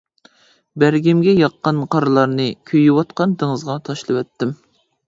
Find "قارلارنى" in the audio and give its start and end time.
1.97-2.49